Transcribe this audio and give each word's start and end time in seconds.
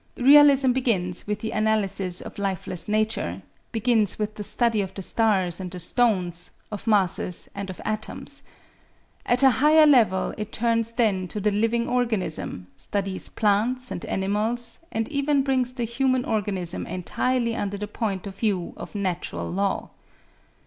Realism 0.17 0.71
begins 0.71 1.27
with 1.27 1.41
the 1.41 1.51
analysis 1.51 2.21
of 2.21 2.39
lifeless 2.39 2.87
nature, 2.87 3.43
begins 3.71 4.17
with 4.17 4.33
the 4.33 4.43
study 4.43 4.81
of 4.81 4.95
the 4.95 5.03
stars 5.03 5.59
and 5.59 5.69
the 5.69 5.79
stones, 5.79 6.49
of 6.71 6.87
masses 6.87 7.47
and 7.53 7.69
of 7.69 7.79
atoms. 7.85 8.41
At 9.27 9.43
a 9.43 9.51
higher 9.61 9.85
level, 9.85 10.33
it 10.39 10.51
turns 10.51 10.93
then 10.93 11.27
to 11.27 11.39
the 11.39 11.51
living 11.51 11.87
organism, 11.87 12.65
studies 12.75 13.29
plants 13.29 13.91
and 13.91 14.03
animals 14.05 14.79
and 14.91 15.07
even 15.09 15.43
brings 15.43 15.71
the 15.71 15.83
human 15.83 16.25
organism 16.25 16.87
entirely 16.87 17.55
under 17.55 17.77
the 17.77 17.87
point 17.87 18.25
of 18.25 18.35
view 18.35 18.73
of 18.77 18.95
natural 18.95 19.51
law. 19.51 19.91